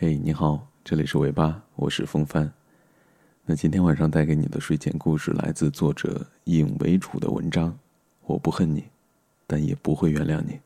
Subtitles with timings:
[0.00, 2.48] 嘿，你好，这里是尾巴，我是风帆。
[3.44, 7.76] 那今天晚上带给你的睡前故事来自作者尹为楚的文章。
[8.24, 8.84] 我不恨你，
[9.44, 10.60] 但也不会原谅你。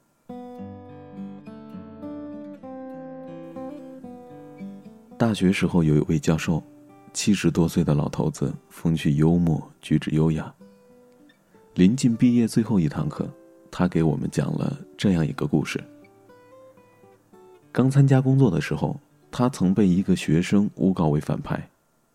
[5.17, 6.63] 大学时候有一位教授，
[7.15, 10.55] 七十多岁的老头子，风趣幽默，举止优雅。
[11.73, 13.27] 临近毕业最后一堂课，
[13.71, 15.83] 他给我们讲了这样一个故事：
[17.73, 19.01] 刚参加工作的时候。
[19.33, 21.67] 他曾被一个学生诬告为反派，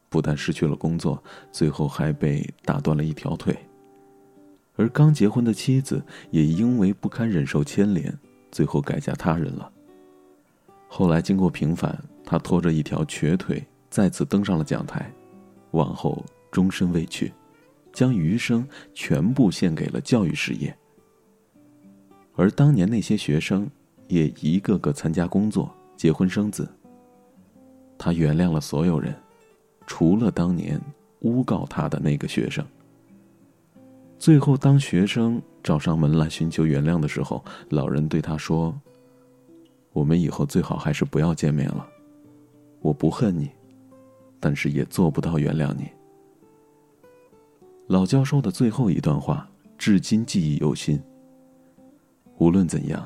[0.08, 3.58] 不但失去了工作，最后还被打断了一条腿。
[4.76, 8.16] 而刚结婚的妻子也因为不堪忍受牵连，
[8.52, 9.70] 最后改嫁他人了。
[10.88, 15.12] 后来经过平反，他拖着一条瘸腿再次登上了讲台，
[15.72, 17.34] 往后终身未娶，
[17.92, 20.74] 将余生全部献给了教育事业。
[22.36, 23.68] 而当年那些学生
[24.08, 26.70] 也一个个参加工作、结婚生子。
[28.08, 29.14] 他原谅了所有人，
[29.86, 30.80] 除了当年
[31.24, 32.66] 诬告他的那个学生。
[34.18, 38.74] 最后，当学生找上门来寻求原谅的时候，老人对他说
[39.92, 41.86] ：“我们以后最好还是不要见面了。
[42.80, 43.50] 我不恨你，
[44.40, 45.90] 但是也做不到原谅你。”
[47.88, 50.98] 老教授的最后一段话至今记忆犹新。
[52.38, 53.06] 无论怎样，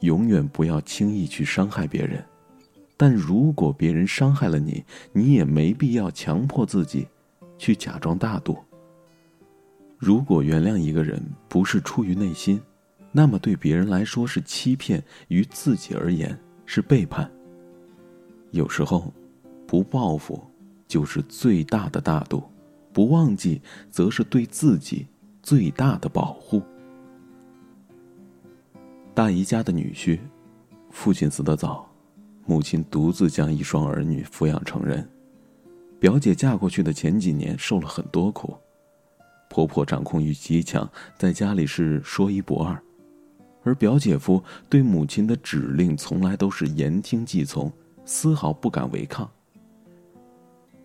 [0.00, 2.24] 永远不要轻易去伤害别人。
[3.00, 7.08] 但如果别人伤害了你，你也没必要强迫自己，
[7.56, 8.58] 去假装大度。
[9.96, 12.60] 如果原谅一个人不是出于内心，
[13.10, 17.30] 那么对别人来说是欺骗，于自己而言是背叛。
[18.50, 19.10] 有时候，
[19.66, 20.38] 不报复
[20.86, 22.42] 就是最大的大度，
[22.92, 25.06] 不忘记则是对自己
[25.42, 26.62] 最大的保护。
[29.14, 30.20] 大姨家的女婿，
[30.90, 31.89] 父亲死得早。
[32.46, 35.08] 母亲独自将一双儿女抚养成人，
[35.98, 38.56] 表姐嫁过去的前几年受了很多苦，
[39.48, 42.80] 婆婆掌控欲极强，在家里是说一不二，
[43.62, 47.72] 而表姐夫对母亲的指令从来都是言听计从，
[48.04, 49.30] 丝毫不敢违抗。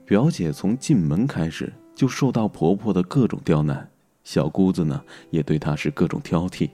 [0.05, 3.89] 表姐从进门开始就受到婆婆的各种刁难，
[4.23, 6.69] 小姑子呢也对她是各种挑剔。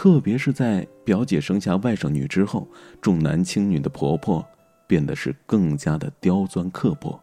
[0.00, 2.68] 特别是在表姐生下外甥女之后，
[3.00, 4.46] 重男轻女的婆婆
[4.86, 7.20] 变得是更加的刁钻刻薄。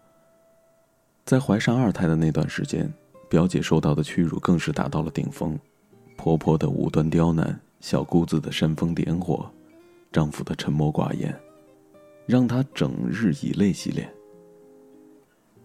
[1.23, 2.93] 在怀上二胎的那段时间，
[3.29, 5.57] 表姐受到的屈辱更是达到了顶峰，
[6.17, 9.49] 婆婆的无端刁难，小姑子的煽风点火，
[10.11, 11.33] 丈夫的沉默寡言，
[12.25, 14.13] 让她整日以泪洗脸。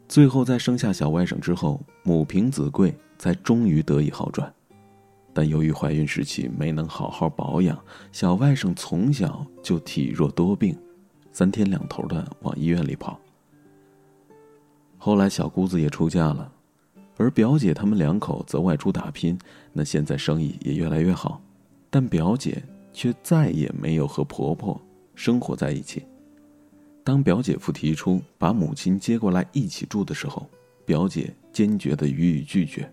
[0.07, 4.55] 最后在生下小外甥之后，母凭子贵，才终于得以好转。
[5.33, 7.79] 但由于怀孕时期没能好好保养，
[8.13, 10.77] 小外甥从小就体弱多病，
[11.33, 13.19] 三天两头的往医院里跑。
[14.99, 16.53] 后来小姑子也出嫁了，
[17.17, 19.39] 而表姐他们两口则外出打拼，
[19.73, 21.41] 那现在生意也越来越好，
[21.89, 22.63] 但表姐
[22.93, 24.81] 却再也没有和婆婆
[25.15, 26.03] 生活在一起。
[27.03, 30.47] 当表姐夫提出把母亲接过来一起住的时候，
[30.85, 32.93] 表姐坚决的予以拒绝。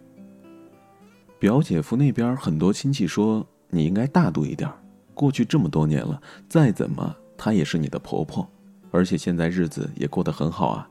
[1.39, 4.67] 表姐夫那边很多亲戚说：“你应该大度一点，
[5.13, 8.47] 过去这么多年了，再怎么她也是你的婆婆，
[8.89, 10.89] 而且现在日子也过得很好啊。”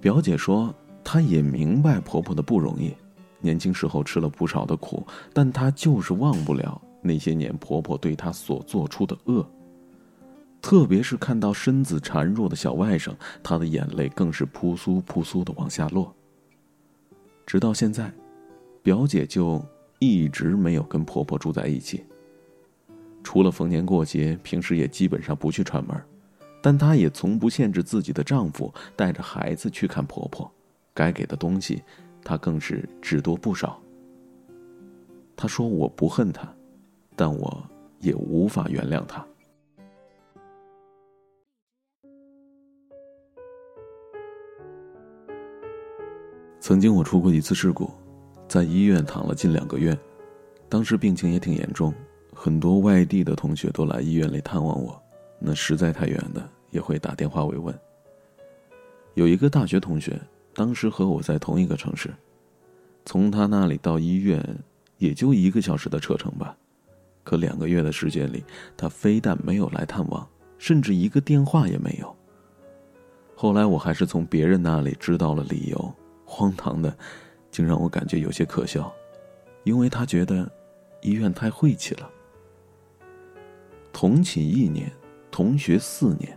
[0.00, 2.92] 表姐说：“她也明白婆婆的不容易，
[3.40, 9.48] 年轻时候吃了不少的苦，但她就是忘不了那些年婆婆对她所做出的恶。
[10.60, 16.12] 特别是看到身子孱弱的小外甥，她的眼泪更是扑簌扑簌的往下落。
[17.46, 18.12] 直到现在。”
[18.82, 19.64] 表姐就
[20.00, 22.04] 一直没有跟婆婆住在一起。
[23.22, 25.96] 除了逢年过节，平时也基本上不去串门，
[26.60, 30.50] 但她也从不限制自己的丈夫带着孩子去看婆婆。
[30.92, 31.82] 该给的东西，
[32.24, 33.80] 她更是只多不少。
[35.36, 36.52] 她说：“我不恨她，
[37.14, 37.64] 但我
[38.00, 39.24] 也无法原谅她。”
[46.58, 47.90] 曾经我出过一次事故。
[48.52, 49.98] 在医院躺了近两个月，
[50.68, 51.90] 当时病情也挺严重，
[52.34, 55.02] 很多外地的同学都来医院里探望我，
[55.38, 57.74] 那实在太远的也会打电话慰问。
[59.14, 60.20] 有一个大学同学，
[60.52, 62.12] 当时和我在同一个城市，
[63.06, 64.46] 从他那里到医院
[64.98, 66.54] 也就一个小时的车程吧，
[67.24, 68.44] 可两个月的时间里，
[68.76, 70.28] 他非但没有来探望，
[70.58, 72.14] 甚至一个电话也没有。
[73.34, 75.94] 后来我还是从别人那里知道了理由，
[76.26, 76.94] 荒唐的。
[77.52, 78.92] 竟让我感觉有些可笑，
[79.62, 80.50] 因为他觉得
[81.02, 82.10] 医院太晦气了。
[83.92, 84.90] 同寝一年，
[85.30, 86.36] 同学四年，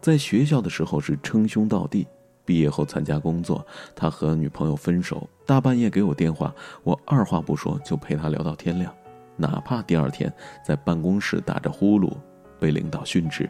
[0.00, 2.06] 在学校的时候是称兄道弟，
[2.44, 8.92] 毕业后参加工作，他和女朋友分手，大半夜给我电话，我二话不说就陪他聊到天亮，
[9.36, 10.30] 哪怕第二天
[10.66, 12.12] 在办公室打着呼噜，
[12.58, 13.48] 被领导训斥。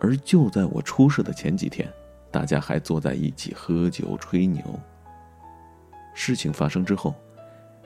[0.00, 1.88] 而就在我出事的前几天，
[2.30, 4.62] 大家还坐在一起喝酒吹牛。
[6.20, 7.14] 事情发生之后，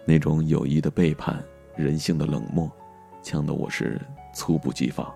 [0.06, 1.44] 那种友谊的背叛、
[1.76, 2.68] 人性的冷漠，
[3.22, 4.00] 呛得我是
[4.32, 5.14] 猝不及防。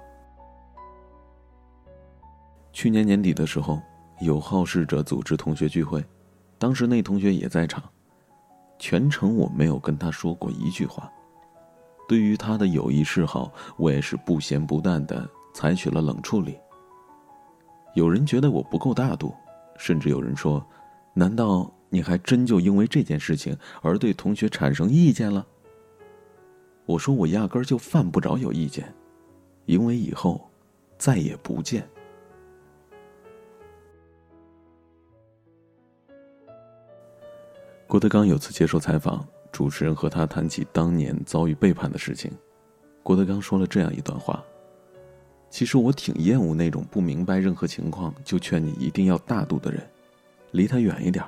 [2.75, 3.81] 去年年底的时候，
[4.21, 6.05] 有好事者组织同学聚会，
[6.59, 7.83] 当时那同学也在场，
[8.79, 11.11] 全程我没有跟他说过一句话。
[12.07, 16.59] 对于他的友谊嗜好，我也是不咸不淡的采取了冷处理。
[17.95, 19.35] 有人觉得我不够大度，
[19.79, 20.63] 甚至有人说
[21.15, 25.47] ：“难道你还真就因为这件事情而对同学产生意见了？”
[26.87, 28.95] 我说：“我压根儿就犯不着有意见，
[29.65, 30.49] 因为以后
[30.97, 31.89] 再也不见。”
[37.89, 42.33] 郭德纲有次接受采访，主持人和他谈起当年遭遇背叛的事情，
[43.03, 44.45] 郭德纲说了这样一段话。
[45.49, 49.89] 其实我挺厌恶那种不明白任何情况就劝你一定要大度的人，
[50.51, 51.25] 离他远一点，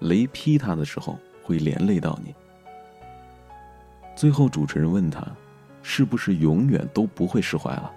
[0.00, 2.34] 雷劈他的时候会连累到你。
[4.14, 5.26] 最后主持人问他，
[5.82, 7.92] 是不是永远都不会释怀了？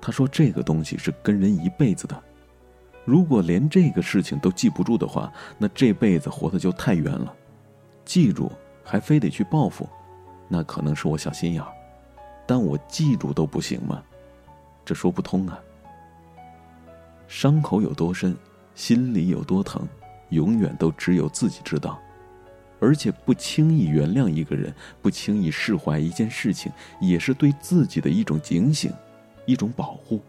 [0.00, 2.22] 他说：“这个东西是跟人一辈子的，
[3.04, 7.34] 如果连这个事情都记不住的话，那这辈子活的就太冤了。
[8.04, 8.52] 记住
[8.84, 9.88] 还非得去报复，
[10.48, 11.72] 那可能是我小心眼儿。”
[12.46, 14.00] 但我记住都不行吗？
[14.84, 15.58] 这说不通啊！
[17.26, 18.36] 伤口有多深，
[18.76, 19.84] 心里有多疼，
[20.30, 22.00] 永远都只有自己知道。
[22.78, 26.70] 而且不轻易原谅一个人，不轻易释怀一件事情，
[27.00, 28.92] 也是对自己的一种警醒，
[29.46, 30.20] 一种保护。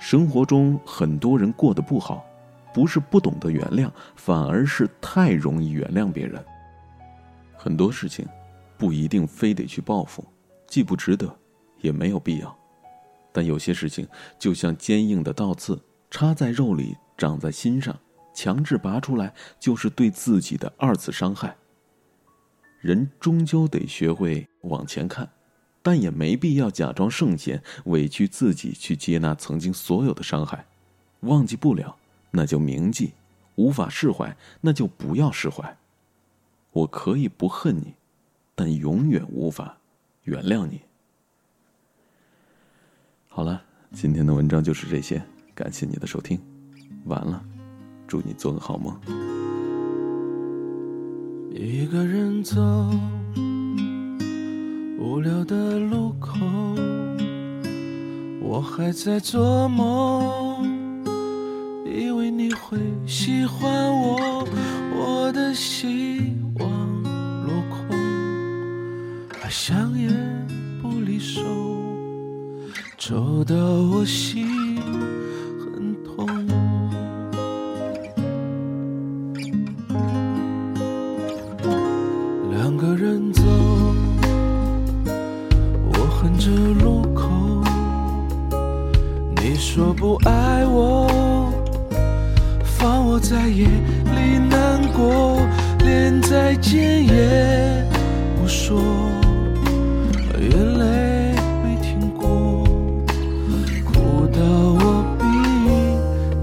[0.00, 2.24] 生活中很多人过得不好，
[2.74, 6.44] 不是不懂得原谅，反而是太容易原谅别人。
[7.56, 8.26] 很多事情，
[8.76, 10.24] 不一定非得去报复。
[10.66, 11.32] 既不值得，
[11.80, 12.56] 也没有必要。
[13.32, 14.06] 但有些事情
[14.38, 15.80] 就像坚硬的倒刺，
[16.10, 17.96] 插在肉里，长在心上，
[18.38, 21.56] 强制拔出来，就是对自己的二次伤害。
[22.80, 25.28] 人终究得学会往前看，
[25.82, 30.64] 但也没必要假装圣贤，委屈自己去接纳曾经所有的伤害。
[31.22, 31.96] 忘记不了，
[32.30, 33.08] 那就铭记；
[33.56, 35.76] 无法释怀，那就不要释怀。
[36.70, 37.96] 我可以不恨你，
[38.54, 39.76] 但永远无法。
[40.22, 40.82] 原谅你。
[43.26, 45.20] 好了，今天的文章就是这些，
[45.56, 46.40] 感谢你的收听，
[47.06, 47.44] 晚了，
[48.08, 48.98] 祝你做个好梦。
[51.52, 52.56] 一个人走，
[54.98, 56.34] 无聊的路口，
[58.40, 61.04] 我还在做梦，
[61.84, 64.48] 以为你会喜欢我，
[64.96, 67.02] 我的希望
[67.44, 67.96] 落空，
[69.42, 70.08] 爱想也。
[71.20, 71.42] 手
[72.96, 74.78] 抽到我心
[93.20, 95.40] 在夜里难过，
[95.84, 97.84] 连再见也
[98.40, 98.80] 不说。
[100.40, 102.64] 眼泪没停过，
[103.84, 105.24] 哭到我鼻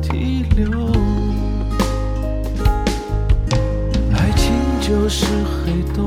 [0.01, 0.70] 涕流。
[4.13, 4.51] 爱情
[4.82, 6.05] 就是黑洞，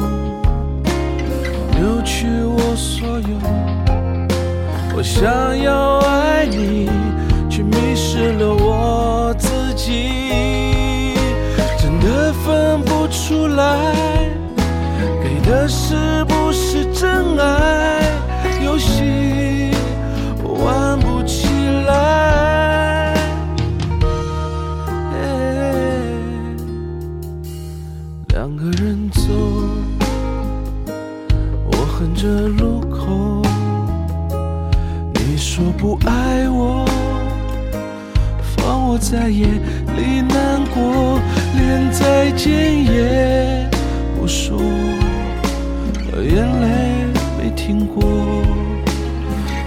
[1.74, 3.34] 扭曲我所有。
[4.94, 6.90] 我想要爱你，
[7.48, 9.67] 却迷失了我自己，
[11.78, 13.94] 真的分不出来，
[15.22, 18.07] 给的是不是真爱？
[38.90, 39.44] 我在夜
[39.98, 41.20] 里难过，
[41.58, 43.68] 连再见也
[44.18, 44.58] 不说，
[46.16, 46.66] 眼泪
[47.38, 48.00] 没停过，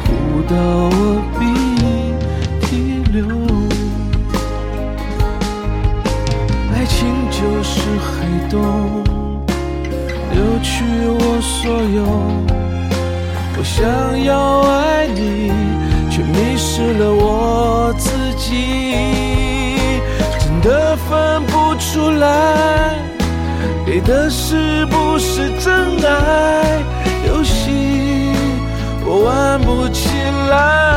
[0.04, 0.56] 哭到
[0.90, 1.46] 我鼻
[2.66, 3.24] 涕流。
[6.74, 6.98] 爱情
[7.30, 9.04] 就是黑洞，
[10.32, 12.02] 扭曲我所有。
[13.56, 13.86] 我想
[14.24, 15.52] 要爱你，
[16.10, 18.10] 却迷失了我自
[20.40, 22.96] 真的分不出来，
[23.86, 26.84] 给的是不是真爱？
[27.28, 28.34] 游戏
[29.06, 30.10] 我玩不起
[30.50, 30.91] 来。